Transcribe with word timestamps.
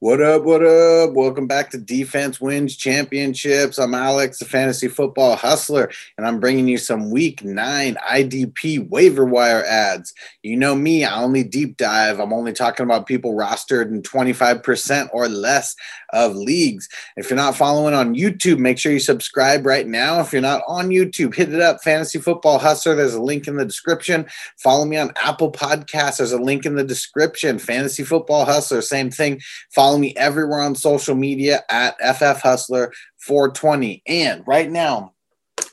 What 0.00 0.22
up? 0.22 0.44
What 0.44 0.62
up? 0.62 1.14
Welcome 1.14 1.48
back 1.48 1.70
to 1.70 1.76
Defense 1.76 2.40
Wins 2.40 2.76
Championships. 2.76 3.78
I'm 3.78 3.94
Alex, 3.94 4.38
the 4.38 4.44
fantasy 4.44 4.86
football 4.86 5.34
hustler, 5.34 5.90
and 6.16 6.24
I'm 6.24 6.38
bringing 6.38 6.68
you 6.68 6.78
some 6.78 7.10
week 7.10 7.42
nine 7.42 7.96
IDP 8.08 8.88
waiver 8.88 9.24
wire 9.24 9.64
adds. 9.64 10.14
You 10.44 10.56
know 10.56 10.76
me, 10.76 11.04
I 11.04 11.20
only 11.20 11.42
deep 11.42 11.78
dive. 11.78 12.20
I'm 12.20 12.32
only 12.32 12.52
talking 12.52 12.84
about 12.84 13.08
people 13.08 13.32
rostered 13.32 13.88
in 13.88 14.02
25% 14.02 15.08
or 15.12 15.28
less 15.28 15.74
of 16.10 16.36
leagues. 16.36 16.88
If 17.16 17.28
you're 17.28 17.36
not 17.36 17.56
following 17.56 17.92
on 17.92 18.14
YouTube, 18.14 18.58
make 18.58 18.78
sure 18.78 18.92
you 18.92 19.00
subscribe 19.00 19.66
right 19.66 19.86
now. 19.86 20.20
If 20.20 20.32
you're 20.32 20.40
not 20.40 20.62
on 20.68 20.90
YouTube, 20.90 21.34
hit 21.34 21.52
it 21.52 21.60
up. 21.60 21.82
Fantasy 21.82 22.20
Football 22.20 22.60
Hustler, 22.60 22.94
there's 22.94 23.14
a 23.14 23.20
link 23.20 23.48
in 23.48 23.56
the 23.56 23.64
description. 23.64 24.26
Follow 24.58 24.84
me 24.84 24.96
on 24.96 25.12
Apple 25.16 25.50
Podcasts, 25.50 26.18
there's 26.18 26.30
a 26.30 26.38
link 26.38 26.64
in 26.64 26.76
the 26.76 26.84
description. 26.84 27.58
Fantasy 27.58 28.04
Football 28.04 28.44
Hustler, 28.44 28.80
same 28.80 29.10
thing. 29.10 29.40
Follow 29.70 29.87
me 29.96 30.14
everywhere 30.16 30.60
on 30.60 30.74
social 30.74 31.14
media 31.14 31.62
at 31.70 31.96
FF 31.98 32.42
Hustler 32.42 32.92
420. 33.18 34.02
And 34.06 34.42
right 34.46 34.70
now, 34.70 35.14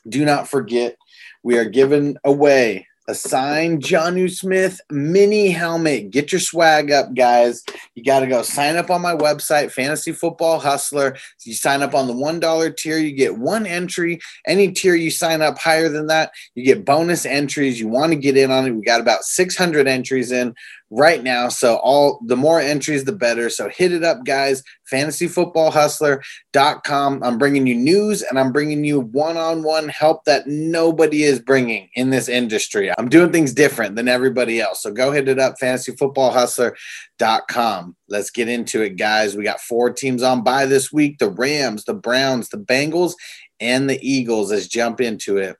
do 0.08 0.24
not 0.24 0.48
forget, 0.48 0.96
we 1.44 1.58
are 1.58 1.66
giving 1.66 2.18
away 2.24 2.88
a 3.08 3.14
signed 3.14 3.84
Jonnu 3.84 4.32
Smith 4.32 4.82
mini 4.90 5.50
helmet. 5.50 6.10
Get 6.10 6.32
your 6.32 6.42
swag 6.42 6.92
up, 6.92 7.14
guys. 7.14 7.64
You 7.94 8.04
got 8.04 8.22
to 8.22 8.28
go 8.28 8.42
sign 8.42 8.78
up 8.78 8.90
on 8.90 9.02
my 9.02 9.16
website, 9.16 9.72
Fantasy 9.72 10.12
Football 10.12 10.60
Hustler. 10.60 11.16
You 11.44 11.54
sign 11.54 11.84
up 11.84 11.94
on 11.94 12.08
the 12.08 12.14
$1 12.14 12.78
tier, 12.78 12.98
you 12.98 13.16
get 13.16 13.38
one 13.38 13.68
entry. 13.68 14.20
Any 14.48 14.72
tier 14.72 14.96
you 14.96 15.12
sign 15.12 15.42
up 15.42 15.58
higher 15.60 15.90
than 15.90 16.08
that, 16.08 16.32
you 16.56 16.66
get 16.66 16.86
bonus 16.86 17.26
entries. 17.26 17.80
You 17.80 17.88
want 17.88 18.12
to 18.12 18.18
get 18.18 18.38
in 18.38 18.50
on 18.50 18.66
it. 18.66 18.72
We 18.72 18.82
got 18.82 19.02
about 19.02 19.24
600 19.24 19.88
entries 19.88 20.32
in 20.32 20.56
right 20.92 21.24
now. 21.24 21.50
So 21.50 21.78
all 21.78 22.22
the 22.26 22.38
more 22.38 22.60
entries, 22.60 23.04
the 23.04 23.12
better. 23.12 23.50
So 23.50 23.70
hit 23.70 23.92
it 23.92 24.04
up, 24.04 24.24
guys. 24.26 24.62
Fantasyfootballhustler.com. 24.92 27.24
I'm 27.24 27.38
bringing 27.38 27.68
you 27.68 27.76
news 27.76 28.22
and 28.22 28.40
I'm 28.40 28.52
bringing 28.52 28.84
you 28.86 29.00
one-on-one 29.02 29.90
help 29.90 30.24
that 30.26 30.48
nobody 30.48 31.24
is 31.24 31.40
bringing 31.40 31.90
in 31.96 32.12
this 32.12 32.30
industry. 32.30 32.92
I'm 32.98 33.10
doing 33.10 33.32
things 33.32 33.54
different 33.54 33.96
than 33.96 34.08
everybody 34.08 34.62
else. 34.62 34.84
So 34.84 34.92
go 34.92 35.12
hit 35.12 35.28
it 35.28 35.40
up, 35.40 35.56
fantasyfootballhustler.com. 35.62 37.96
Let's 38.08 38.30
get 38.30 38.48
into 38.48 38.84
it, 38.84 38.98
guys. 38.98 39.36
We 39.36 39.44
got 39.44 39.62
four 39.62 39.92
teams 39.92 40.22
on 40.22 40.44
bye 40.44 40.68
this 40.68 40.94
week: 40.94 41.18
the 41.18 41.30
Rams, 41.30 41.86
the 41.86 41.96
Browns, 41.96 42.50
the 42.50 42.58
Bengals, 42.58 43.14
and 43.60 43.90
the 43.90 43.98
Eagles. 44.08 44.52
Let's 44.52 44.68
jump 44.68 45.02
into 45.02 45.38
it. 45.38 45.58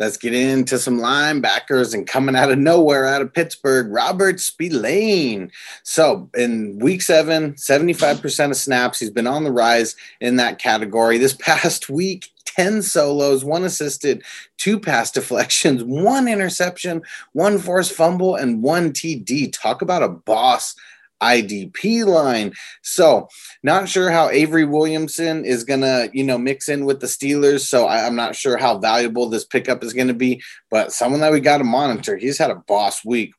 Let's 0.00 0.16
get 0.16 0.34
into 0.34 0.76
some 0.78 0.98
linebackers 0.98 1.94
and 1.94 2.06
coming 2.06 2.34
out 2.34 2.50
of 2.50 2.58
nowhere 2.58 3.06
out 3.06 3.22
of 3.22 3.32
Pittsburgh, 3.32 3.92
Robert 3.92 4.40
Spillane. 4.40 5.52
So 5.84 6.28
in 6.34 6.80
week 6.80 7.00
seven, 7.00 7.52
75% 7.52 8.50
of 8.50 8.56
snaps, 8.56 8.98
he's 8.98 9.10
been 9.10 9.28
on 9.28 9.44
the 9.44 9.52
rise 9.52 9.94
in 10.20 10.34
that 10.36 10.58
category. 10.58 11.18
This 11.18 11.34
past 11.34 11.88
week, 11.88 12.30
10 12.44 12.82
solos, 12.82 13.44
one 13.44 13.64
assisted, 13.64 14.24
two 14.58 14.80
pass 14.80 15.12
deflections, 15.12 15.84
one 15.86 16.26
interception, 16.26 17.02
one 17.32 17.58
forced 17.58 17.92
fumble, 17.92 18.34
and 18.34 18.62
one 18.62 18.92
TD. 18.92 19.52
Talk 19.52 19.80
about 19.80 20.02
a 20.02 20.08
boss 20.08 20.74
IDP 21.22 22.04
line. 22.04 22.52
So, 22.82 23.28
not 23.62 23.88
sure 23.88 24.10
how 24.10 24.28
Avery 24.30 24.64
Williamson 24.64 25.44
is 25.44 25.64
going 25.64 25.80
to, 25.80 26.10
you 26.12 26.24
know, 26.24 26.38
mix 26.38 26.68
in 26.68 26.84
with 26.84 27.00
the 27.00 27.06
Steelers. 27.06 27.60
So, 27.60 27.86
I, 27.86 28.06
am 28.06 28.16
not 28.16 28.36
sure 28.36 28.56
how 28.56 28.78
valuable 28.78 29.28
this 29.28 29.44
pickup 29.44 29.82
is 29.82 29.92
going 29.92 30.08
to 30.08 30.14
be, 30.14 30.42
but 30.70 30.92
someone 30.92 31.20
that 31.20 31.32
we 31.32 31.40
got 31.40 31.58
to 31.58 31.64
monitor. 31.64 32.16
He's 32.16 32.38
had 32.38 32.50
a 32.50 32.62
boss 32.66 33.04
week. 33.04 33.32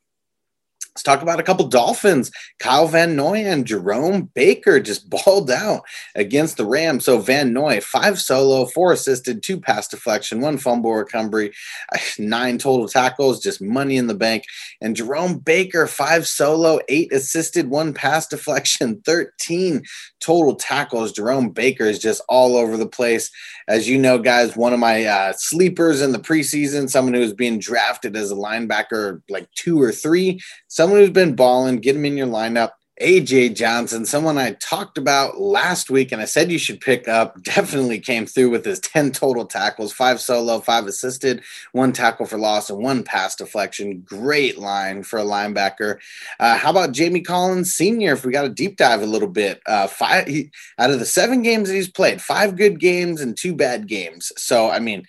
Let's 0.96 1.02
talk 1.02 1.20
about 1.20 1.38
a 1.38 1.42
couple 1.42 1.68
Dolphins. 1.68 2.30
Kyle 2.58 2.88
Van 2.88 3.14
Noy 3.14 3.44
and 3.44 3.66
Jerome 3.66 4.30
Baker 4.34 4.80
just 4.80 5.10
balled 5.26 5.50
out 5.50 5.82
against 6.14 6.56
the 6.56 6.64
Rams. 6.64 7.04
So 7.04 7.18
Van 7.18 7.52
Noy, 7.52 7.82
five 7.82 8.18
solo, 8.18 8.64
four 8.64 8.94
assisted, 8.94 9.42
two 9.42 9.60
pass 9.60 9.86
deflection, 9.88 10.40
one 10.40 10.56
fumble 10.56 10.94
recovery, 10.94 11.52
nine 12.18 12.56
total 12.56 12.88
tackles, 12.88 13.42
just 13.42 13.60
money 13.60 13.98
in 13.98 14.06
the 14.06 14.14
bank. 14.14 14.44
And 14.80 14.96
Jerome 14.96 15.36
Baker, 15.36 15.86
five 15.86 16.26
solo, 16.26 16.80
eight 16.88 17.12
assisted, 17.12 17.68
one 17.68 17.92
pass 17.92 18.26
deflection, 18.28 19.02
13 19.04 19.82
total 20.20 20.54
tackles. 20.54 21.12
Jerome 21.12 21.50
Baker 21.50 21.84
is 21.84 21.98
just 21.98 22.22
all 22.26 22.56
over 22.56 22.78
the 22.78 22.88
place. 22.88 23.30
As 23.68 23.86
you 23.86 23.98
know, 23.98 24.16
guys, 24.16 24.56
one 24.56 24.72
of 24.72 24.78
my 24.78 25.04
uh, 25.04 25.34
sleepers 25.36 26.00
in 26.00 26.12
the 26.12 26.18
preseason, 26.18 26.88
someone 26.88 27.12
who 27.12 27.20
was 27.20 27.34
being 27.34 27.58
drafted 27.58 28.16
as 28.16 28.30
a 28.30 28.34
linebacker 28.34 29.20
like 29.28 29.50
two 29.52 29.78
or 29.80 29.92
three. 29.92 30.40
Some 30.68 30.85
someone 30.86 31.00
who's 31.00 31.10
been 31.10 31.34
balling, 31.34 31.78
get 31.78 31.96
him 31.96 32.04
in 32.04 32.16
your 32.16 32.28
lineup. 32.28 32.70
AJ 33.02 33.56
Johnson, 33.56 34.06
someone 34.06 34.38
I 34.38 34.52
talked 34.52 34.98
about 34.98 35.40
last 35.40 35.90
week, 35.90 36.12
and 36.12 36.22
I 36.22 36.26
said 36.26 36.52
you 36.52 36.58
should 36.58 36.80
pick 36.80 37.08
up, 37.08 37.42
definitely 37.42 37.98
came 37.98 38.24
through 38.24 38.50
with 38.50 38.64
his 38.64 38.78
10 38.78 39.10
total 39.10 39.46
tackles, 39.46 39.92
five 39.92 40.20
solo, 40.20 40.60
five 40.60 40.86
assisted, 40.86 41.42
one 41.72 41.92
tackle 41.92 42.24
for 42.24 42.38
loss, 42.38 42.70
and 42.70 42.78
one 42.78 43.02
pass 43.02 43.34
deflection. 43.34 44.00
Great 44.06 44.58
line 44.58 45.02
for 45.02 45.18
a 45.18 45.24
linebacker. 45.24 45.98
Uh, 46.38 46.56
how 46.56 46.70
about 46.70 46.92
Jamie 46.92 47.20
Collins 47.20 47.74
Sr., 47.74 48.12
if 48.12 48.24
we 48.24 48.30
got 48.30 48.44
a 48.44 48.48
deep 48.48 48.76
dive 48.76 49.02
a 49.02 49.06
little 49.06 49.28
bit? 49.28 49.60
Uh, 49.66 49.88
five 49.88 50.28
he, 50.28 50.52
out 50.78 50.92
of 50.92 51.00
the 51.00 51.04
seven 51.04 51.42
games 51.42 51.68
that 51.68 51.74
he's 51.74 51.90
played, 51.90 52.22
five 52.22 52.54
good 52.54 52.78
games 52.78 53.20
and 53.20 53.36
two 53.36 53.56
bad 53.56 53.88
games. 53.88 54.30
So, 54.36 54.70
I 54.70 54.78
mean, 54.78 55.04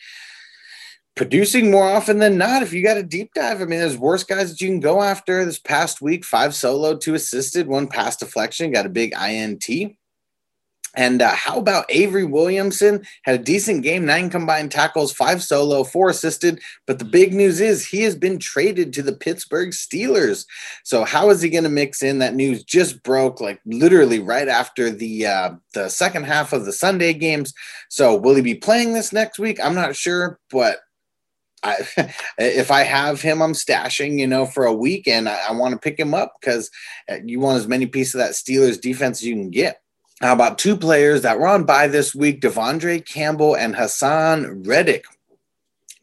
producing 1.17 1.69
more 1.69 1.89
often 1.89 2.19
than 2.19 2.37
not. 2.37 2.63
If 2.63 2.71
you 2.71 2.83
got 2.83 2.97
a 2.97 3.03
deep 3.03 3.33
dive, 3.33 3.61
I 3.61 3.65
mean, 3.65 3.79
there's 3.79 3.97
worse 3.97 4.23
guys 4.23 4.51
that 4.51 4.61
you 4.61 4.69
can 4.69 4.79
go 4.79 5.01
after. 5.01 5.43
This 5.43 5.59
past 5.59 6.01
week, 6.01 6.23
five 6.23 6.55
solo, 6.55 6.95
two 6.95 7.15
assisted, 7.15 7.67
one 7.67 7.87
pass 7.87 8.15
deflection, 8.15 8.71
got 8.71 8.85
a 8.85 8.89
big 8.89 9.13
INT. 9.13 9.97
And 10.95 11.21
uh, 11.21 11.29
how 11.29 11.59
about 11.59 11.85
Avery 11.89 12.23
Williamson? 12.23 13.05
Had 13.21 13.39
a 13.39 13.43
decent 13.43 13.83
game, 13.83 14.03
nine 14.03 14.31
combined 14.31 14.71
tackles, 14.71 15.13
five 15.13 15.43
solo, 15.43 15.83
four 15.83 16.09
assisted. 16.09 16.59
But 16.87 16.97
the 16.97 17.05
big 17.05 17.33
news 17.33 17.61
is 17.61 17.85
he 17.85 18.01
has 18.01 18.15
been 18.15 18.39
traded 18.39 18.93
to 18.93 19.03
the 19.03 19.13
Pittsburgh 19.13 19.69
Steelers. 19.69 20.47
So 20.83 21.03
how 21.03 21.29
is 21.29 21.41
he 21.41 21.49
going 21.49 21.65
to 21.65 21.69
mix 21.69 22.01
in? 22.01 22.17
That 22.17 22.33
news 22.33 22.63
just 22.63 23.03
broke, 23.03 23.39
like 23.39 23.61
literally 23.65 24.19
right 24.19 24.47
after 24.47 24.89
the 24.89 25.27
uh, 25.27 25.51
the 25.75 25.87
second 25.89 26.23
half 26.23 26.51
of 26.51 26.65
the 26.65 26.73
Sunday 26.73 27.13
games. 27.13 27.53
So 27.89 28.15
will 28.15 28.33
he 28.33 28.41
be 28.41 28.55
playing 28.55 28.93
this 28.93 29.13
next 29.13 29.37
week? 29.37 29.59
I'm 29.63 29.75
not 29.75 29.95
sure, 29.95 30.39
but 30.49 30.79
I, 31.67 32.13
if 32.37 32.71
I 32.71 32.83
have 32.83 33.21
him, 33.21 33.41
I'm 33.41 33.53
stashing, 33.53 34.19
you 34.19 34.27
know, 34.27 34.45
for 34.45 34.65
a 34.65 34.73
week, 34.73 35.07
and 35.07 35.27
I, 35.27 35.39
I 35.49 35.51
want 35.53 35.73
to 35.73 35.79
pick 35.79 35.99
him 35.99 36.13
up 36.13 36.35
because 36.39 36.71
uh, 37.09 37.17
you 37.23 37.39
want 37.39 37.57
as 37.57 37.67
many 37.67 37.85
pieces 37.85 38.15
of 38.15 38.19
that 38.19 38.31
Steelers 38.31 38.79
defense 38.79 39.19
as 39.19 39.25
you 39.25 39.35
can 39.35 39.49
get. 39.49 39.81
How 40.21 40.33
about 40.33 40.57
two 40.57 40.75
players 40.75 41.21
that 41.21 41.39
were 41.39 41.47
on 41.47 41.65
bye 41.65 41.87
this 41.87 42.15
week, 42.15 42.41
De'Vondre 42.41 43.05
Campbell 43.05 43.55
and 43.55 43.75
Haason 43.75 44.65
Reddick? 44.65 45.05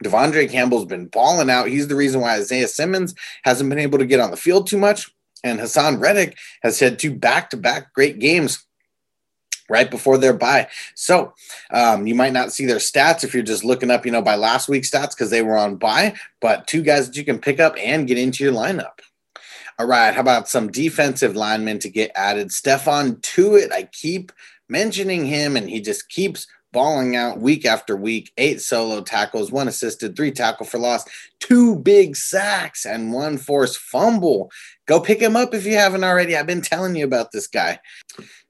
De'Vondre 0.05 0.51
Campbell's 0.51 0.87
been 0.87 1.07
balling 1.07 1.51
out. 1.51 1.69
He's 1.69 1.89
the 1.89 1.97
reason 1.97 2.21
why 2.21 2.37
Isaiah 2.37 2.69
Simmons 2.69 3.15
hasn't 3.43 3.71
been 3.71 3.79
able 3.79 3.99
to 3.99 4.07
get 4.07 4.21
on 4.21 4.31
the 4.31 4.37
field 4.37 4.69
too 4.69 4.79
much. 4.79 5.11
And 5.43 5.59
Haason 5.59 6.01
Reddick 6.01 6.39
has 6.63 6.79
had 6.79 6.99
two 6.99 7.13
back 7.15 7.51
to 7.51 7.57
back 7.57 7.93
great 7.93 8.19
games 8.19 8.65
right 9.69 9.91
before 9.91 10.19
their 10.19 10.33
bye. 10.33 10.69
So 10.95 11.35
um, 11.71 12.07
you 12.07 12.15
might 12.15 12.33
not 12.33 12.53
see 12.53 12.67
their 12.67 12.77
stats 12.77 13.25
if 13.25 13.35
you're 13.35 13.43
just 13.43 13.65
looking 13.65 13.91
up, 13.91 14.05
you 14.05 14.13
know, 14.13 14.23
by 14.23 14.37
last 14.37 14.69
week's 14.69 14.91
stats 14.91 15.11
because 15.11 15.31
they 15.31 15.43
were 15.43 15.57
on 15.57 15.77
bye, 15.77 16.15
but 16.41 16.67
two 16.67 16.83
guys 16.83 17.07
that 17.07 17.17
you 17.17 17.25
can 17.25 17.39
pick 17.39 17.61
up 17.61 17.75
and 17.79 18.07
get 18.07 18.19
into 18.19 18.45
your 18.45 18.53
lineup. 18.53 19.01
All 19.79 19.87
right, 19.87 20.15
how 20.15 20.21
about 20.21 20.49
some 20.49 20.71
defensive 20.71 21.35
linemen 21.35 21.81
to 21.81 21.89
get 21.89 22.13
added? 22.15 22.49
Stephon 22.49 23.21
Tuitt, 23.23 23.73
I 23.73 23.85
keep 23.85 24.31
mentioning 24.69 25.25
him 25.25 25.57
and 25.57 25.69
he 25.69 25.81
just 25.81 26.09
keeps 26.09 26.47
balling 26.75 27.17
out 27.17 27.41
week 27.41 27.65
after 27.65 27.97
week. 27.97 28.33
Eight 28.37 28.61
solo 28.61 29.01
tackles, 29.01 29.51
one 29.51 29.69
assisted, 29.69 30.15
three 30.15 30.33
tackle 30.33 30.67
for 30.67 30.79
loss, 30.79 31.05
two 31.41 31.77
big 31.77 32.17
sacks, 32.17 32.85
and 32.85 33.13
one 33.13 33.39
forced 33.39 33.79
fumble. 33.79 34.51
Go 34.87 35.01
pick 35.01 35.21
him 35.21 35.35
up 35.35 35.55
if 35.55 35.65
you 35.65 35.75
haven't 35.75 36.05
already. 36.05 36.37
I've 36.37 36.47
been 36.47 36.61
telling 36.61 36.95
you 36.95 37.05
about 37.05 37.33
this 37.33 37.47
guy. 37.47 37.81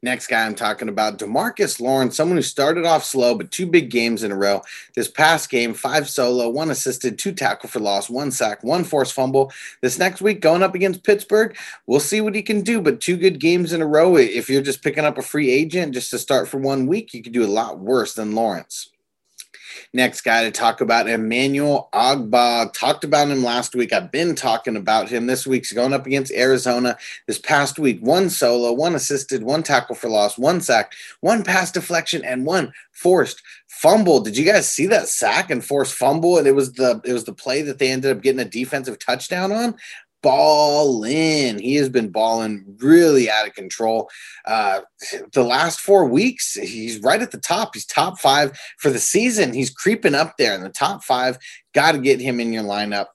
Next 0.03 0.27
guy 0.27 0.45
I'm 0.45 0.55
talking 0.55 0.89
about, 0.89 1.19
Demarcus 1.19 1.81
Lawrence, 1.81 2.17
someone 2.17 2.37
who 2.37 2.43
started 2.43 2.85
off 2.85 3.05
slow, 3.05 3.35
but 3.35 3.51
two 3.51 3.67
big 3.67 3.89
games 3.89 4.23
in 4.23 4.33
a 4.33 4.37
row. 4.37 4.61
This 4.95 5.09
past 5.09 5.49
game, 5.49 5.73
five 5.73 6.11
solo, 6.11 6.49
one 6.51 6.71
assisted, 6.71 7.19
two 7.19 7.33
tackle 7.33 7.71
for 7.71 7.81
loss, 7.81 8.11
one 8.11 8.31
sack, 8.31 8.63
one 8.63 8.85
forced 8.85 9.15
fumble. 9.15 9.53
This 9.81 9.99
next 9.99 10.21
week, 10.21 10.41
going 10.41 10.63
up 10.63 10.75
against 10.75 11.05
Pittsburgh, 11.05 11.57
we'll 11.87 12.01
see 12.01 12.21
what 12.21 12.35
he 12.35 12.43
can 12.43 12.61
do. 12.63 12.83
But 12.83 13.01
two 13.01 13.17
good 13.17 13.39
games 13.39 13.73
in 13.73 13.81
a 13.81 13.87
row. 13.87 14.17
If 14.17 14.51
you're 14.51 14.61
just 14.61 14.83
picking 14.83 15.05
up 15.05 15.17
a 15.17 15.23
free 15.23 15.51
agent 15.51 15.95
just 15.95 16.11
to 16.11 16.19
start 16.19 16.49
for 16.49 16.59
one 16.59 16.87
week, 16.87 17.15
you 17.15 17.23
could 17.23 17.33
do 17.33 17.45
a 17.45 17.47
lot 17.47 17.79
worse 17.79 18.15
than 18.15 18.35
Lawrence. 18.35 18.91
Next 19.95 20.23
guy 20.23 20.43
to 20.43 20.51
talk 20.51 20.81
about, 20.81 21.09
Emmanuel 21.09 21.89
Ogbah. 21.95 22.73
Talked 22.73 23.05
about 23.05 23.29
him 23.29 23.45
last 23.45 23.77
week. 23.77 23.93
I've 23.93 24.11
been 24.11 24.35
talking 24.35 24.75
about 24.75 25.09
him 25.09 25.29
this 25.29 25.47
week's 25.47 25.73
going 25.73 25.93
up 25.93 26.05
against 26.05 26.33
Arizona. 26.33 26.99
This 27.29 27.39
past 27.39 27.79
week, 27.79 28.01
one 28.01 28.29
solo, 28.29 28.73
one 28.73 28.97
assisted, 28.97 29.45
one 29.45 29.63
tackle 29.63 29.95
for 29.95 30.09
loss, 30.09 30.37
one 30.37 30.61
sack, 30.61 30.95
one 31.21 31.45
pass 31.45 31.71
deflection, 31.71 32.25
and 32.25 32.45
one 32.45 32.73
forced 32.91 33.41
fumble. 33.69 34.21
Did 34.21 34.37
you 34.37 34.45
guys 34.45 34.69
see 34.69 34.87
that 34.89 35.07
sack 35.07 35.49
and 35.49 35.65
forced 35.65 35.95
fumble? 35.95 36.39
And 36.39 36.49
it 36.49 36.57
was 36.57 36.73
the 36.73 37.01
it 37.05 37.13
was 37.13 37.23
the 37.23 37.33
play 37.33 37.63
that 37.63 37.79
they 37.79 37.93
ended 37.93 38.17
up 38.17 38.21
getting 38.21 38.41
a 38.41 38.45
defensive 38.45 38.99
touchdown 38.99 39.53
on 39.53 39.77
balling. 40.25 41.59
He 41.59 41.75
has 41.75 41.91
been 41.91 42.09
balling 42.09 42.65
really 42.79 43.31
out 43.31 43.47
of 43.47 43.55
control. 43.55 44.09
Uh, 44.47 44.81
the 45.35 45.45
last 45.45 45.81
four 45.81 46.07
weeks, 46.07 46.55
he's 46.55 46.99
right 47.03 47.21
at 47.21 47.31
the 47.31 47.39
top. 47.39 47.75
He's 47.75 47.85
top 47.85 48.19
five 48.19 48.59
for 48.79 48.91
the 48.91 48.99
season. 48.99 49.53
He's 49.53 49.71
creeping 49.71 50.15
up 50.15 50.37
there 50.39 50.55
in 50.55 50.63
the 50.63 50.71
top 50.71 51.05
five. 51.05 51.37
Got 51.75 51.93
to 51.93 51.99
get 51.99 52.21
him 52.21 52.41
in 52.41 52.55
your 52.55 52.65
lineup. 52.65 53.09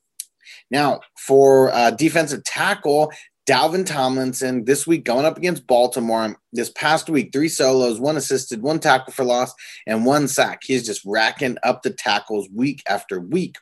Now, 0.69 0.99
for 1.17 1.71
uh, 1.73 1.89
defensive 1.91 2.43
tackle, 2.43 3.11
Dalvin 3.49 3.87
Tomlinson 3.87 4.65
this 4.65 4.85
week 4.85 5.03
going 5.03 5.25
up 5.25 5.35
against 5.35 5.65
Baltimore. 5.65 6.35
This 6.53 6.69
past 6.69 7.09
week, 7.09 7.31
three 7.33 7.49
solos, 7.49 7.99
one 7.99 8.17
assisted, 8.17 8.61
one 8.61 8.79
tackle 8.79 9.13
for 9.13 9.25
loss, 9.25 9.51
and 9.87 10.05
one 10.05 10.27
sack. 10.27 10.59
He's 10.63 10.85
just 10.85 11.01
racking 11.05 11.57
up 11.63 11.81
the 11.81 11.89
tackles 11.89 12.47
week 12.53 12.83
after 12.87 13.19
week. 13.19 13.55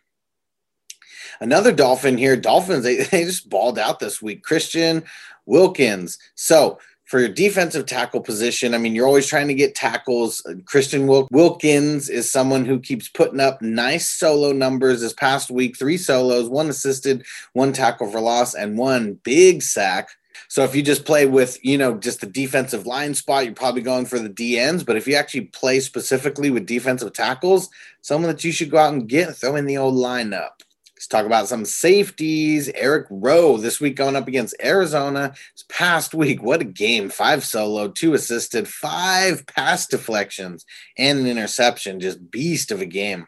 Another 1.39 1.71
Dolphin 1.71 2.17
here. 2.17 2.35
Dolphins, 2.35 2.83
they, 2.83 3.03
they 3.03 3.23
just 3.23 3.49
balled 3.49 3.79
out 3.79 3.99
this 3.99 4.21
week. 4.21 4.43
Christian 4.43 5.03
Wilkins. 5.45 6.17
So 6.35 6.79
for 7.05 7.19
your 7.19 7.29
defensive 7.29 7.85
tackle 7.85 8.19
position, 8.19 8.73
I 8.73 8.79
mean, 8.79 8.93
you're 8.93 9.07
always 9.07 9.27
trying 9.27 9.47
to 9.47 9.53
get 9.53 9.75
tackles. 9.75 10.45
Uh, 10.45 10.55
Christian 10.65 11.07
Wilkins 11.07 12.09
is 12.09 12.29
someone 12.29 12.65
who 12.65 12.79
keeps 12.79 13.07
putting 13.07 13.39
up 13.39 13.61
nice 13.61 14.07
solo 14.07 14.51
numbers 14.51 14.99
this 15.01 15.13
past 15.13 15.49
week 15.49 15.77
three 15.77 15.97
solos, 15.97 16.49
one 16.49 16.69
assisted, 16.69 17.25
one 17.53 17.71
tackle 17.71 18.11
for 18.11 18.19
loss, 18.19 18.53
and 18.53 18.77
one 18.77 19.19
big 19.23 19.63
sack. 19.63 20.09
So 20.49 20.63
if 20.63 20.75
you 20.75 20.83
just 20.83 21.05
play 21.05 21.25
with, 21.25 21.63
you 21.63 21.77
know, 21.77 21.97
just 21.97 22.21
the 22.21 22.27
defensive 22.27 22.85
line 22.85 23.13
spot, 23.13 23.45
you're 23.45 23.53
probably 23.53 23.81
going 23.81 24.05
for 24.05 24.19
the 24.19 24.29
DNs. 24.29 24.85
But 24.85 24.97
if 24.97 25.07
you 25.07 25.15
actually 25.15 25.45
play 25.45 25.79
specifically 25.79 26.49
with 26.49 26.65
defensive 26.65 27.13
tackles, 27.13 27.69
someone 28.01 28.31
that 28.31 28.43
you 28.43 28.51
should 28.51 28.69
go 28.69 28.77
out 28.77 28.93
and 28.93 29.07
get, 29.07 29.35
throw 29.35 29.55
in 29.55 29.65
the 29.65 29.77
old 29.77 29.95
lineup. 29.95 30.61
Let's 30.97 31.05
talk 31.05 31.27
about 31.27 31.47
some 31.47 31.63
safeties. 31.63 32.69
Eric 32.69 33.05
Rowe 33.11 33.57
this 33.57 33.79
week 33.79 33.95
going 33.95 34.15
up 34.15 34.27
against 34.27 34.55
Arizona. 34.63 35.31
This 35.53 35.63
past 35.69 36.15
week, 36.15 36.41
what 36.41 36.61
a 36.61 36.65
game. 36.65 37.09
Five 37.09 37.45
solo, 37.45 37.87
two 37.87 38.15
assisted, 38.15 38.67
five 38.67 39.45
pass 39.45 39.85
deflections, 39.85 40.65
and 40.97 41.19
an 41.19 41.27
interception. 41.27 41.99
Just 41.99 42.31
beast 42.31 42.71
of 42.71 42.81
a 42.81 42.87
game. 42.87 43.27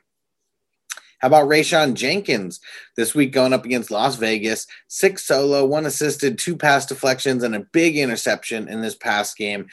How 1.20 1.28
about 1.28 1.48
Rayshawn 1.48 1.94
Jenkins 1.94 2.60
this 2.98 3.14
week 3.14 3.34
going 3.34 3.54
up 3.54 3.66
against 3.66 3.92
Las 3.92 4.16
Vegas? 4.16 4.66
Six 4.88 5.28
solo, 5.28 5.64
one 5.64 5.86
assisted, 5.86 6.40
two 6.40 6.58
pass 6.58 6.88
deflections, 6.88 7.44
and 7.44 7.56
a 7.56 7.68
big 7.72 7.98
interception 7.98 8.68
in 8.68 8.82
this 8.82 8.96
past 8.96 9.38
game 9.38 9.68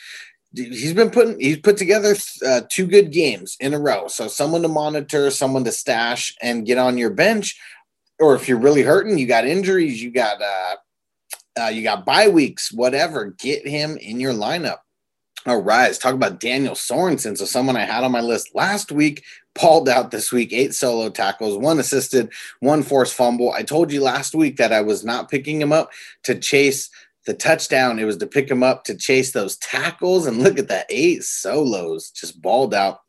he's 0.54 0.94
been 0.94 1.10
putting 1.10 1.38
he's 1.38 1.58
put 1.58 1.76
together 1.76 2.14
uh, 2.46 2.62
two 2.70 2.86
good 2.86 3.12
games 3.12 3.56
in 3.60 3.74
a 3.74 3.78
row 3.78 4.08
so 4.08 4.28
someone 4.28 4.62
to 4.62 4.68
monitor 4.68 5.30
someone 5.30 5.64
to 5.64 5.72
stash 5.72 6.34
and 6.40 6.66
get 6.66 6.78
on 6.78 6.96
your 6.96 7.10
bench 7.10 7.60
or 8.18 8.34
if 8.34 8.48
you're 8.48 8.58
really 8.58 8.82
hurting, 8.82 9.18
you 9.18 9.26
got 9.26 9.46
injuries, 9.46 10.02
you 10.02 10.10
got 10.10 10.40
uh, 10.40 10.76
uh, 11.60 11.68
you 11.68 11.82
got 11.82 12.04
bye 12.06 12.28
weeks, 12.28 12.72
whatever. 12.72 13.26
Get 13.38 13.66
him 13.66 13.96
in 13.98 14.20
your 14.20 14.32
lineup. 14.32 14.78
All 15.46 15.62
right, 15.62 15.86
let's 15.86 15.98
talk 15.98 16.14
about 16.14 16.40
Daniel 16.40 16.74
Sorensen. 16.74 17.38
So 17.38 17.44
someone 17.44 17.76
I 17.76 17.84
had 17.84 18.02
on 18.02 18.10
my 18.10 18.20
list 18.20 18.54
last 18.54 18.90
week, 18.90 19.22
pulled 19.54 19.88
out 19.88 20.10
this 20.10 20.32
week, 20.32 20.52
eight 20.52 20.74
solo 20.74 21.08
tackles, 21.08 21.56
one 21.56 21.78
assisted, 21.78 22.32
one 22.60 22.82
forced 22.82 23.14
fumble. 23.14 23.52
I 23.52 23.62
told 23.62 23.92
you 23.92 24.02
last 24.02 24.34
week 24.34 24.56
that 24.56 24.72
I 24.72 24.80
was 24.80 25.04
not 25.04 25.30
picking 25.30 25.60
him 25.60 25.72
up 25.72 25.92
to 26.24 26.36
chase 26.36 26.90
the 27.26 27.34
touchdown. 27.34 27.98
It 27.98 28.04
was 28.04 28.16
to 28.18 28.26
pick 28.26 28.50
him 28.50 28.62
up 28.62 28.84
to 28.84 28.96
chase 28.96 29.32
those 29.32 29.56
tackles. 29.58 30.26
And 30.26 30.42
look 30.42 30.58
at 30.58 30.68
that, 30.68 30.86
eight 30.88 31.22
solos, 31.22 32.10
just 32.10 32.42
balled 32.42 32.74
out. 32.74 33.00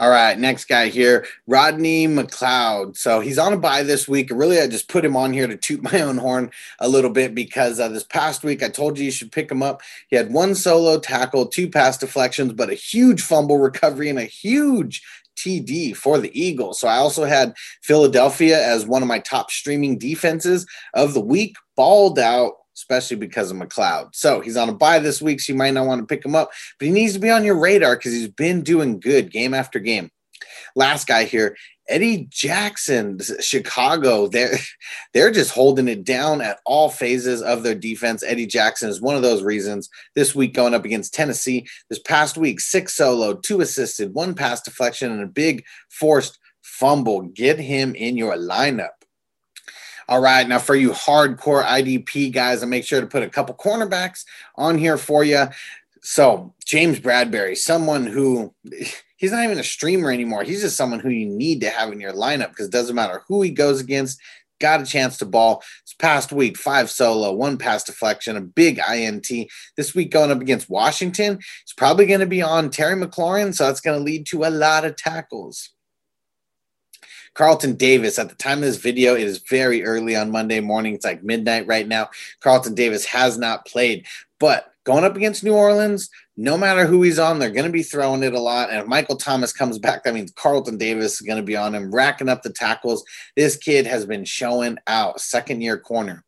All 0.00 0.10
right, 0.10 0.38
next 0.38 0.66
guy 0.66 0.90
here, 0.90 1.26
Rodney 1.48 2.06
McLeod. 2.06 2.96
So 2.96 3.18
he's 3.18 3.36
on 3.38 3.52
a 3.52 3.58
buy 3.58 3.82
this 3.82 4.06
week. 4.06 4.30
Really, 4.32 4.60
I 4.60 4.68
just 4.68 4.88
put 4.88 5.04
him 5.04 5.16
on 5.16 5.32
here 5.32 5.48
to 5.48 5.56
toot 5.56 5.82
my 5.92 6.00
own 6.00 6.18
horn 6.18 6.52
a 6.78 6.88
little 6.88 7.10
bit 7.10 7.34
because 7.34 7.80
uh, 7.80 7.88
this 7.88 8.04
past 8.04 8.44
week 8.44 8.62
I 8.62 8.68
told 8.68 8.96
you 8.96 9.06
you 9.06 9.10
should 9.10 9.32
pick 9.32 9.50
him 9.50 9.60
up. 9.60 9.82
He 10.06 10.14
had 10.14 10.32
one 10.32 10.54
solo 10.54 11.00
tackle, 11.00 11.46
two 11.46 11.68
pass 11.68 11.98
deflections, 11.98 12.52
but 12.52 12.70
a 12.70 12.74
huge 12.74 13.22
fumble 13.22 13.58
recovery 13.58 14.08
and 14.08 14.20
a 14.20 14.24
huge 14.24 15.02
TD 15.36 15.96
for 15.96 16.18
the 16.18 16.30
Eagles. 16.38 16.78
So 16.78 16.86
I 16.86 16.96
also 16.96 17.24
had 17.24 17.54
Philadelphia 17.82 18.64
as 18.64 18.86
one 18.86 19.02
of 19.02 19.08
my 19.08 19.18
top 19.18 19.50
streaming 19.50 19.98
defenses 19.98 20.64
of 20.94 21.12
the 21.12 21.20
week, 21.20 21.56
balled 21.74 22.20
out 22.20 22.57
especially 22.78 23.16
because 23.16 23.50
of 23.50 23.56
McLeod. 23.56 24.14
So 24.14 24.40
he's 24.40 24.56
on 24.56 24.68
a 24.68 24.72
bye 24.72 25.00
this 25.00 25.20
week, 25.20 25.40
so 25.40 25.52
you 25.52 25.58
might 25.58 25.74
not 25.74 25.86
want 25.86 26.00
to 26.00 26.06
pick 26.06 26.24
him 26.24 26.36
up, 26.36 26.50
but 26.78 26.86
he 26.86 26.92
needs 26.92 27.12
to 27.14 27.18
be 27.18 27.30
on 27.30 27.44
your 27.44 27.58
radar 27.58 27.96
because 27.96 28.12
he's 28.12 28.28
been 28.28 28.62
doing 28.62 29.00
good 29.00 29.32
game 29.32 29.52
after 29.52 29.80
game. 29.80 30.10
Last 30.76 31.08
guy 31.08 31.24
here, 31.24 31.56
Eddie 31.88 32.28
Jackson, 32.30 33.18
Chicago. 33.40 34.28
They're 34.28 34.58
they're 35.12 35.32
just 35.32 35.50
holding 35.50 35.88
it 35.88 36.04
down 36.04 36.40
at 36.40 36.60
all 36.64 36.88
phases 36.88 37.42
of 37.42 37.64
their 37.64 37.74
defense. 37.74 38.22
Eddie 38.22 38.46
Jackson 38.46 38.88
is 38.88 39.00
one 39.00 39.16
of 39.16 39.22
those 39.22 39.42
reasons. 39.42 39.88
This 40.14 40.34
week 40.34 40.54
going 40.54 40.74
up 40.74 40.84
against 40.84 41.14
Tennessee. 41.14 41.66
This 41.88 41.98
past 41.98 42.36
week, 42.36 42.60
six 42.60 42.94
solo, 42.94 43.34
two 43.34 43.60
assisted, 43.60 44.14
one 44.14 44.34
pass 44.34 44.62
deflection, 44.62 45.10
and 45.10 45.22
a 45.22 45.26
big 45.26 45.64
forced 45.88 46.38
fumble. 46.62 47.22
Get 47.22 47.58
him 47.58 47.94
in 47.96 48.16
your 48.16 48.36
lineup. 48.36 48.97
All 50.08 50.20
right. 50.20 50.48
Now, 50.48 50.58
for 50.58 50.74
you 50.74 50.90
hardcore 50.90 51.62
IDP 51.62 52.32
guys, 52.32 52.62
I 52.62 52.66
make 52.66 52.84
sure 52.84 53.00
to 53.00 53.06
put 53.06 53.22
a 53.22 53.28
couple 53.28 53.54
cornerbacks 53.54 54.24
on 54.56 54.78
here 54.78 54.96
for 54.96 55.22
you. 55.22 55.46
So, 56.00 56.54
James 56.64 56.98
Bradberry, 56.98 57.56
someone 57.56 58.06
who 58.06 58.54
he's 59.18 59.32
not 59.32 59.44
even 59.44 59.58
a 59.58 59.64
streamer 59.64 60.10
anymore. 60.10 60.44
He's 60.44 60.62
just 60.62 60.76
someone 60.76 61.00
who 61.00 61.10
you 61.10 61.26
need 61.26 61.60
to 61.60 61.70
have 61.70 61.92
in 61.92 62.00
your 62.00 62.14
lineup 62.14 62.50
because 62.50 62.68
it 62.68 62.72
doesn't 62.72 62.96
matter 62.96 63.22
who 63.28 63.42
he 63.42 63.50
goes 63.50 63.80
against. 63.80 64.18
Got 64.60 64.80
a 64.80 64.86
chance 64.86 65.18
to 65.18 65.26
ball. 65.26 65.62
This 65.84 65.94
past 65.94 66.32
week, 66.32 66.56
five 66.56 66.90
solo, 66.90 67.32
one 67.32 67.58
pass 67.58 67.84
deflection, 67.84 68.36
a 68.36 68.40
big 68.40 68.80
INT. 68.90 69.28
This 69.76 69.94
week 69.94 70.10
going 70.10 70.30
up 70.30 70.40
against 70.40 70.70
Washington, 70.70 71.38
it's 71.62 71.74
probably 71.74 72.06
going 72.06 72.20
to 72.20 72.26
be 72.26 72.42
on 72.42 72.70
Terry 72.70 72.94
McLaurin, 73.00 73.54
so 73.54 73.66
that's 73.66 73.80
going 73.80 73.98
to 73.98 74.04
lead 74.04 74.26
to 74.28 74.44
a 74.44 74.50
lot 74.50 74.84
of 74.84 74.96
tackles. 74.96 75.70
Carlton 77.38 77.76
Davis, 77.76 78.18
at 78.18 78.28
the 78.28 78.34
time 78.34 78.58
of 78.58 78.64
this 78.64 78.78
video, 78.78 79.14
it 79.14 79.22
is 79.22 79.38
very 79.38 79.84
early 79.84 80.16
on 80.16 80.32
Monday 80.32 80.58
morning. 80.58 80.96
It's 80.96 81.04
like 81.04 81.22
midnight 81.22 81.68
right 81.68 81.86
now. 81.86 82.10
Carlton 82.40 82.74
Davis 82.74 83.04
has 83.04 83.38
not 83.38 83.64
played, 83.64 84.06
but 84.40 84.72
going 84.82 85.04
up 85.04 85.14
against 85.14 85.44
New 85.44 85.54
Orleans, 85.54 86.10
no 86.36 86.58
matter 86.58 86.84
who 86.84 87.00
he's 87.04 87.20
on, 87.20 87.38
they're 87.38 87.52
going 87.52 87.64
to 87.64 87.70
be 87.70 87.84
throwing 87.84 88.24
it 88.24 88.34
a 88.34 88.40
lot. 88.40 88.70
And 88.70 88.80
if 88.80 88.88
Michael 88.88 89.14
Thomas 89.14 89.52
comes 89.52 89.78
back, 89.78 90.02
that 90.02 90.14
means 90.14 90.32
Carlton 90.32 90.78
Davis 90.78 91.12
is 91.12 91.20
going 91.20 91.36
to 91.36 91.44
be 91.44 91.56
on 91.56 91.76
him, 91.76 91.94
racking 91.94 92.28
up 92.28 92.42
the 92.42 92.52
tackles. 92.52 93.04
This 93.36 93.56
kid 93.56 93.86
has 93.86 94.04
been 94.04 94.24
showing 94.24 94.76
out, 94.88 95.20
second 95.20 95.60
year 95.60 95.78
corner. 95.78 96.24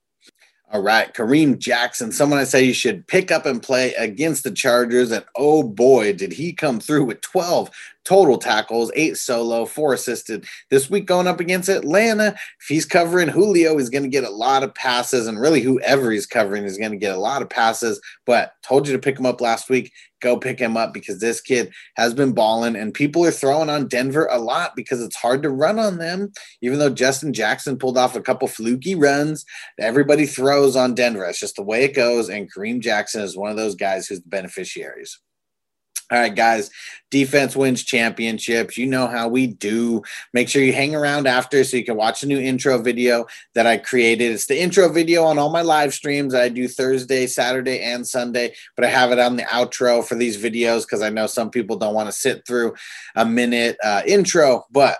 All 0.72 0.80
right, 0.80 1.12
Kareem 1.12 1.58
Jackson, 1.58 2.12
someone 2.12 2.38
I 2.38 2.44
say 2.44 2.62
you 2.62 2.72
should 2.72 3.04
pick 3.08 3.32
up 3.32 3.44
and 3.44 3.60
play 3.60 3.92
against 3.94 4.44
the 4.44 4.52
Chargers. 4.52 5.10
And 5.10 5.24
oh 5.34 5.64
boy, 5.64 6.12
did 6.12 6.32
he 6.32 6.52
come 6.52 6.78
through 6.78 7.06
with 7.06 7.20
12 7.22 7.68
total 8.04 8.38
tackles, 8.38 8.90
eight 8.94 9.16
solo, 9.16 9.64
four 9.64 9.94
assisted. 9.94 10.44
This 10.70 10.90
week 10.90 11.06
going 11.06 11.26
up 11.26 11.40
against 11.40 11.68
Atlanta, 11.68 12.34
if 12.60 12.66
he's 12.68 12.86
covering 12.86 13.28
Julio, 13.28 13.76
he's 13.76 13.90
going 13.90 14.02
to 14.02 14.08
get 14.08 14.24
a 14.24 14.30
lot 14.30 14.62
of 14.62 14.74
passes. 14.74 15.26
And 15.26 15.40
really, 15.40 15.60
whoever 15.60 16.10
he's 16.10 16.26
covering 16.26 16.64
is 16.64 16.78
going 16.78 16.92
to 16.92 16.98
get 16.98 17.14
a 17.14 17.20
lot 17.20 17.42
of 17.42 17.50
passes. 17.50 18.00
But 18.26 18.52
told 18.62 18.86
you 18.86 18.92
to 18.92 18.98
pick 18.98 19.18
him 19.18 19.26
up 19.26 19.40
last 19.40 19.68
week 19.68 19.92
go 20.20 20.36
pick 20.36 20.58
him 20.58 20.76
up 20.76 20.94
because 20.94 21.18
this 21.18 21.40
kid 21.40 21.72
has 21.96 22.14
been 22.14 22.32
balling 22.32 22.76
and 22.76 22.94
people 22.94 23.24
are 23.24 23.30
throwing 23.30 23.70
on 23.70 23.88
Denver 23.88 24.28
a 24.30 24.38
lot 24.38 24.76
because 24.76 25.02
it's 25.02 25.16
hard 25.16 25.42
to 25.42 25.50
run 25.50 25.78
on 25.78 25.98
them. 25.98 26.32
Even 26.62 26.78
though 26.78 26.90
Justin 26.90 27.32
Jackson 27.32 27.78
pulled 27.78 27.98
off 27.98 28.16
a 28.16 28.22
couple 28.22 28.46
fluky 28.48 28.94
runs, 28.94 29.44
everybody 29.78 30.26
throws 30.26 30.76
on 30.76 30.94
Denver. 30.94 31.24
It's 31.24 31.40
just 31.40 31.56
the 31.56 31.62
way 31.62 31.84
it 31.84 31.94
goes. 31.94 32.28
And 32.28 32.52
Kareem 32.52 32.80
Jackson 32.80 33.22
is 33.22 33.36
one 33.36 33.50
of 33.50 33.56
those 33.56 33.74
guys 33.74 34.06
who's 34.06 34.20
the 34.20 34.28
beneficiaries. 34.28 35.18
All 36.10 36.18
right, 36.18 36.34
guys, 36.34 36.70
defense 37.10 37.54
wins 37.54 37.84
championships. 37.84 38.76
You 38.76 38.86
know 38.86 39.06
how 39.06 39.28
we 39.28 39.46
do. 39.46 40.02
Make 40.32 40.48
sure 40.48 40.60
you 40.60 40.72
hang 40.72 40.94
around 40.94 41.28
after 41.28 41.62
so 41.62 41.76
you 41.76 41.84
can 41.84 41.96
watch 41.96 42.24
a 42.24 42.26
new 42.26 42.38
intro 42.38 42.78
video 42.78 43.26
that 43.54 43.66
I 43.66 43.76
created. 43.76 44.32
It's 44.32 44.46
the 44.46 44.60
intro 44.60 44.88
video 44.88 45.22
on 45.22 45.38
all 45.38 45.50
my 45.50 45.62
live 45.62 45.94
streams 45.94 46.34
I 46.34 46.48
do 46.48 46.66
Thursday, 46.66 47.28
Saturday, 47.28 47.80
and 47.82 48.04
Sunday, 48.06 48.54
but 48.74 48.84
I 48.84 48.88
have 48.88 49.12
it 49.12 49.20
on 49.20 49.36
the 49.36 49.44
outro 49.44 50.04
for 50.04 50.16
these 50.16 50.36
videos 50.36 50.82
because 50.82 51.00
I 51.00 51.10
know 51.10 51.28
some 51.28 51.48
people 51.48 51.76
don't 51.76 51.94
want 51.94 52.08
to 52.08 52.12
sit 52.12 52.44
through 52.44 52.74
a 53.14 53.24
minute 53.24 53.76
uh, 53.84 54.02
intro, 54.04 54.64
but 54.72 54.98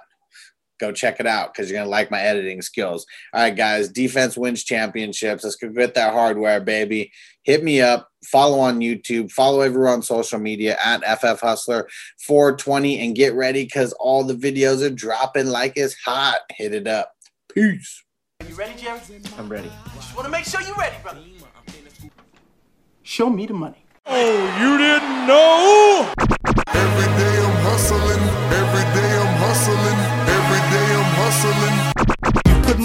go 0.81 0.93
check 0.93 1.21
it 1.21 1.27
out 1.27 1.53
because 1.53 1.71
you're 1.71 1.79
going 1.79 1.87
to 1.87 1.91
like 1.91 2.11
my 2.11 2.21
editing 2.21 2.63
skills. 2.63 3.07
All 3.33 3.43
right, 3.43 3.55
guys, 3.55 3.89
defense 3.89 4.37
wins 4.37 4.65
championships. 4.65 5.45
Let's 5.45 5.57
go 5.57 5.69
get 5.69 5.95
that 5.95 6.13
hardware, 6.13 6.61
baby. 6.61 7.13
Hit 7.43 7.63
me 7.63 7.81
up. 7.81 8.09
Follow 8.25 8.59
on 8.59 8.81
YouTube. 8.81 9.31
Follow 9.31 9.61
everyone 9.61 9.95
on 9.95 10.03
social 10.03 10.39
media 10.39 10.77
at 10.85 11.03
FF 11.21 11.41
Hustler 11.41 11.89
420 12.27 13.01
and 13.01 13.15
get 13.15 13.35
ready 13.35 13.65
because 13.65 13.93
all 14.01 14.25
the 14.25 14.35
videos 14.35 14.83
are 14.85 14.91
dropping 14.91 15.47
like 15.47 15.75
it's 15.77 15.95
hot. 16.05 16.41
Hit 16.51 16.75
it 16.75 16.87
up. 16.87 17.13
Peace. 17.55 18.05
Are 18.41 18.47
you 18.47 18.55
ready, 18.55 18.81
Jerry? 18.81 19.01
I'm 19.39 19.49
ready. 19.49 19.71
Just 19.95 20.15
want 20.15 20.27
to 20.27 20.31
make 20.31 20.45
sure 20.45 20.61
you're 20.63 20.75
ready, 20.77 20.97
brother. 21.03 21.21
Show 23.03 23.29
me 23.29 23.47
the 23.47 23.55
money. 23.55 23.85
Oh, 24.07 24.59
you 24.61 24.79
didn't 24.79 25.27
know? 25.27 26.13
Every 26.69 27.20